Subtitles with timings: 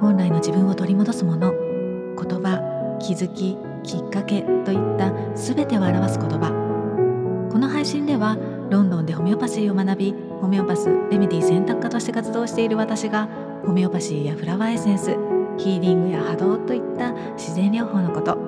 [0.00, 1.52] 本来の自分を取り戻すもの。
[1.52, 7.48] 言葉気づききっかけといった全てを表す言葉。
[7.52, 8.36] この配信では
[8.70, 13.28] ロンドンでホメオパシーを学びホメオパスレメディ選択科として活動している私が
[13.66, 15.16] ホメオパシーやフラワーエッセンス
[15.58, 18.38] ヒーリングや波動といった自然療法のこと。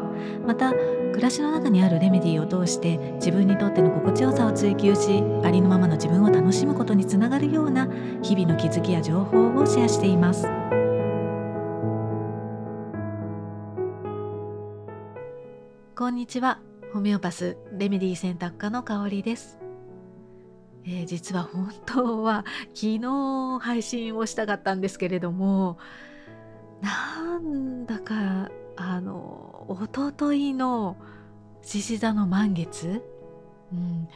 [0.47, 7.89] また暮らしの中にあるレメディーを通して自分にとっての心地よさを追求しありのままの自分を楽しむことにつながるような
[8.23, 10.47] 日々の気づきや情報をシェアしています。
[16.03, 16.59] こんにちは。
[16.93, 19.61] ホメオパスレメディ選択科の香りです。
[20.85, 25.79] えー、実は本当は昨日配信をしたかったんですけれども
[26.81, 30.97] なんだかあのおとといの
[31.63, 33.05] 獅子座の満月、
[33.73, 34.09] うん、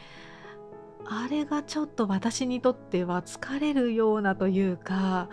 [1.05, 5.29] あれがちょっと私にとっては疲れるようなというか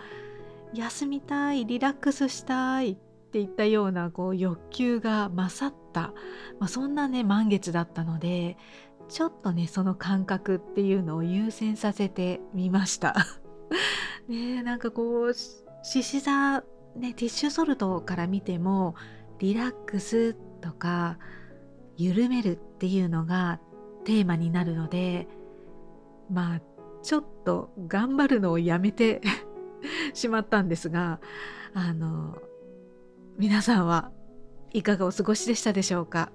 [0.76, 2.98] 休みたいリラックスしたいっ
[3.34, 6.14] っていったようなこう欲求が勝った、
[6.60, 8.58] まあ、そんなね満月だったので
[9.10, 13.16] ちょっとねその感覚っていうのを優先させてみました。
[14.30, 16.62] ねなんかこう獅子座
[16.96, 18.94] ねティッシュソルトから見ても
[19.40, 21.18] リラックスとか
[21.98, 23.60] 緩めるっていうのが
[24.06, 25.28] テーマになるので
[26.30, 26.62] まあ
[27.02, 29.22] ちょっと頑張るのをやめて
[30.14, 31.20] しまったんですが
[31.74, 32.38] あの
[33.38, 34.12] 皆さんは
[34.74, 36.32] いかがお過ごしでしたでしょうか？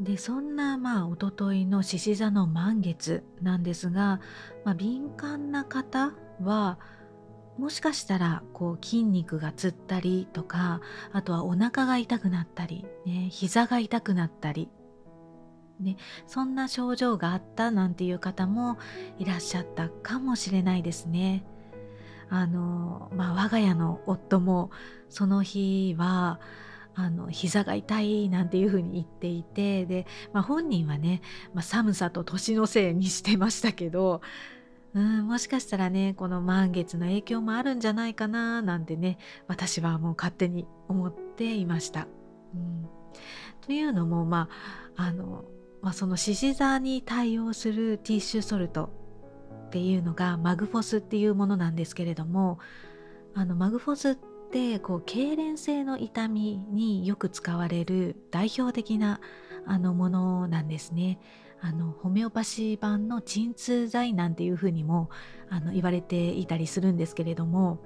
[0.00, 4.20] でそんなまあおとといの獅子座の満月なんですが、
[4.64, 6.12] まあ、敏感な方
[6.42, 6.78] は
[7.56, 10.80] もしかしたらこう筋肉がつったりとか
[11.12, 14.70] あとはお腹が痛くなったり、ね、膝が痛くなったり、
[15.78, 18.78] ね、そんな症状があったなんていう方も
[19.18, 21.44] いらっしゃったかもしれないですね。
[22.34, 24.70] あのまあ、我が家の夫も
[25.10, 26.40] その日は
[26.94, 31.20] あの膝が痛いなんていうふうに言っていてで、まあ、本人はね、
[31.52, 34.22] まあ、寒さと年のせいにしてましたけど
[34.94, 42.06] うんもしかしたらねこの満月の影響もあるんじゃないかななんてね私はもう勝手に思っていました。
[42.54, 42.88] うん、
[43.60, 44.48] というのもま
[44.96, 45.44] ああの、
[45.82, 49.01] まあ、その獅子座に対応するティッシュソルト
[49.72, 52.58] っていうのがマグフォスっていうものなんですけれども
[53.32, 54.18] あのマグフォスっ
[54.50, 59.18] てこう痙攣性の痛みによく使われる代表的な
[59.64, 61.18] あのものなんですね。
[61.62, 65.08] あのホメオパシー版の鎮痛剤なんていうふうにも
[65.48, 67.78] あの言われていたりするんですけれども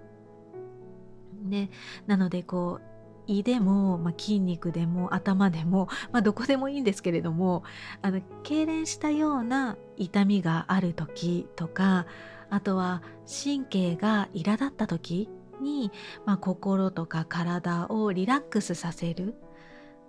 [1.45, 1.69] で
[2.07, 2.96] なのでこう
[3.27, 7.63] 胃でも、まあ、筋肉でも頭でも、 まあ、どこでもいいんですけれども
[8.03, 12.07] あの痙攣したような痛みがある時とか
[12.51, 15.29] あとは神経が苛立った時
[15.61, 15.91] に、
[16.25, 19.35] まあ、心とか体をリラックスさせる、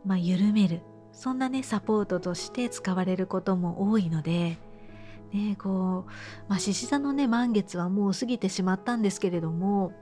[0.05, 4.57] まあ、緩めるそんなねサポートとして使われることも多いので、
[5.33, 6.11] ね、こう、
[6.47, 9.93] まあ、獅子座のね満月はもう過ぎてしまったんですけれども、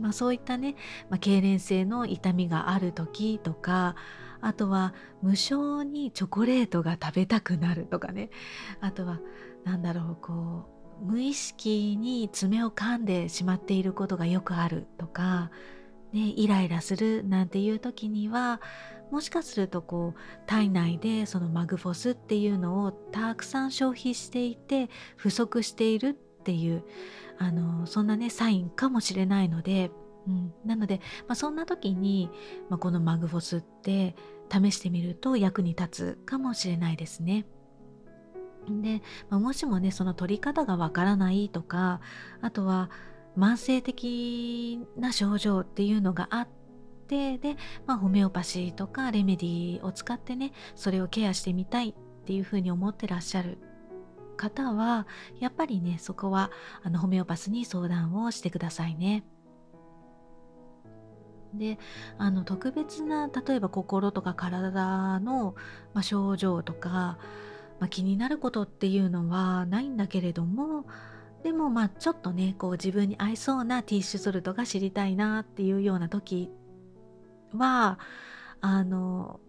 [0.00, 0.76] まあ、そういったね、
[1.10, 3.96] まあ、痙攣性の痛みがある時とか
[4.40, 8.30] あとは無性にチョコレートが食べたくなるとかね。
[8.80, 9.20] あとは
[9.64, 10.68] 何だろうこ
[11.02, 15.50] う無意識に爪を噛んでしまっていることがよくあるとか、
[16.12, 18.60] ね、イライラするなんていう時には
[19.10, 26.82] もしかするとこう体内でそのマグフォスっていうのをたくさん消費していて不足しているっていう
[27.38, 29.90] あのそんなねサインかもしれないので、
[30.26, 32.30] うん、なので、まあ、そんな時に、
[32.68, 34.16] まあ、このマグフォスって
[34.50, 37.46] 試してみると役に立つかもしれないですね。
[38.68, 42.00] で、まあ、もしもねその取り方がわからないとか
[42.40, 42.90] あとは
[43.38, 46.48] 慢性的な症状っていうのがあっ
[47.06, 51.94] てで、まあ、ホメオパシーとかレメディーを使ってねそれをケアしてみたいっ
[52.24, 53.58] ていうふうに思ってらっしゃる
[54.36, 55.06] 方は
[55.40, 56.50] やっぱりねそこは
[56.82, 59.24] あのホメオパスに相談をしてくださいね。
[61.54, 61.78] で
[62.18, 65.54] あの特別な例えば心とか体の、
[65.94, 67.18] まあ、症状とか
[67.78, 70.86] まあ、気になることっていうのはないんだけれども
[71.42, 76.50] でもまあちょっとねこう自分に合いそうなティッシュソルトが知りたいなっていうような時
[77.52, 77.98] は
[78.60, 79.40] あの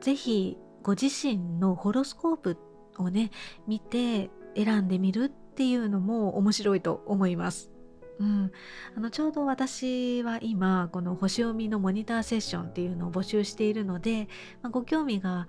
[0.00, 2.56] 是非ご自身のホロスコープっ
[3.02, 3.30] をね
[3.66, 7.70] 見て選んでみるっていうのも面白いと思います。
[8.18, 8.50] うん、
[8.96, 14.28] あのちょうど私は今この星読みのモニターセッションっていうのを募集しているので、
[14.62, 15.48] まあ、ご興味が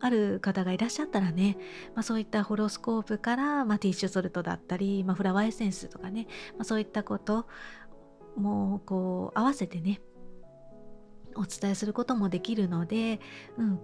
[0.00, 1.58] ある方がいらっしゃったらね、
[1.94, 7.46] まあ、そういったホロスコープから、まあ、ティッシュソルトだったり、まあ、フラワーエッセンスとかね、ま、そういったこと
[8.36, 10.00] もこう合わせてね
[11.34, 13.20] お伝えすることもできるので、
[13.58, 13.80] うん、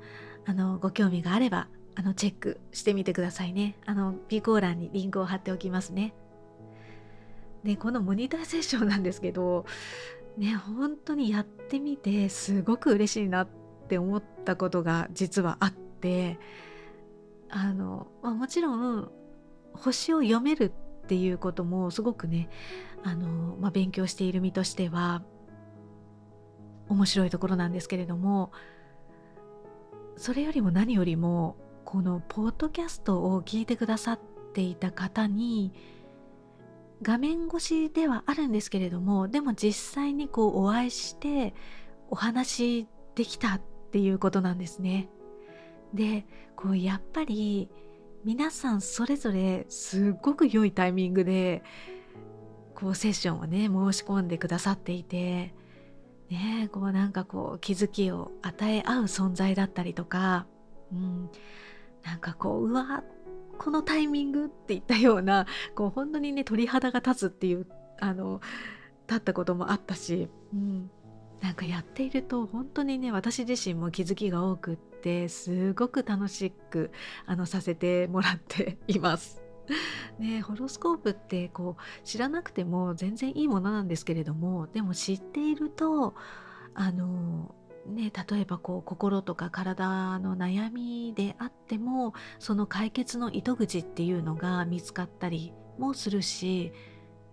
[0.47, 3.77] あのご興味があればあのチェックしてみてくださいね。
[3.87, 6.15] あの P コー欄にリンクを貼っておきますね。
[7.65, 9.65] でこのモニターセッションなんですけど
[10.37, 13.49] ね本当にやってみてすごく嬉しいなっ
[13.89, 16.39] て思ったことが実はあって
[17.49, 19.11] あの、まあ、もちろん
[19.73, 20.73] 星を読める
[21.05, 22.51] っていうこともすごくね
[23.03, 25.23] あの、まあ、勉強している身としては
[26.89, 28.53] 面白いところなんですけれども
[30.17, 34.21] それよりも何よりもこのポッドキャストを聞いてくださっ
[34.53, 35.73] ていた方に
[37.03, 41.55] 画面越しではあるんですけれどもでも実際にこうお会いして
[42.11, 43.61] お話できたっ
[43.93, 45.09] ていうことなんですね。
[45.93, 46.27] で
[46.57, 47.69] こうやっぱり
[48.25, 51.63] 皆さんそれぞれすっごく良いタイミングで
[52.75, 55.55] こうセッションをね申し込んでくださっていて
[56.31, 60.47] ねこうなんかこう気づきを与え合う存在だったりとか、
[60.93, 61.31] うん、
[62.05, 63.03] なんかこううわ
[63.59, 67.67] このタイミングっていったような こう本当にね鳥肌が立つっていう
[68.01, 68.41] あの
[69.09, 70.91] 立ったこともあったし、うん、
[71.41, 76.91] なんかやっていると本当にね私自身も気づきが多くってすごく楽しく
[77.27, 79.43] あのさせてもらっています。
[80.19, 86.15] ね、ホロスコープってこう知らなくても全然いいものなんですけれどもでも知っていると
[86.75, 87.55] あの
[87.87, 96.73] ね、例えばこう心とか体の悩みであってもその解決の糸口っていうのが見つかったりもするし、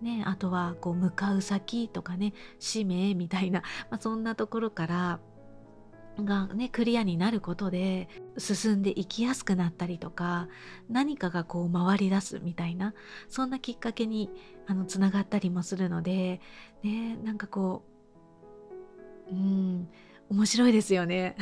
[0.02, 5.20] ね、あとはこう向かう先とかね使命みたいな、 まあ、そんなところから
[6.20, 10.50] がねクリアになることで進んでいきやすくなったりとか
[10.90, 12.94] 何かがこう回り出すみたいな
[13.30, 14.30] そんなきっかけに
[14.68, 16.42] あのつながったりもするので
[16.84, 17.86] ねなんかこ
[19.30, 19.88] ううん
[20.32, 21.36] 面白いですよね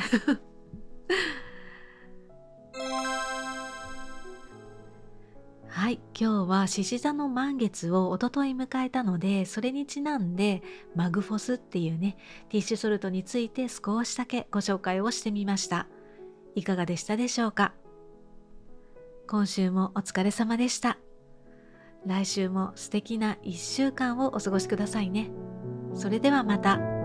[5.68, 10.62] はい、今日は獅子座の満月をおととい迎えたので、それにちなんで
[10.94, 12.16] マグフォスっていうね、
[12.50, 15.86] ティッシュソルトについて少しだけご紹介をしてみました。
[16.54, 17.72] いかがでしたでしょうか？
[19.26, 20.98] 今週もお疲れ様でした。
[22.04, 25.30] 来週も素敵な1週間をお過ごしくださいね。
[25.94, 26.99] それではまた。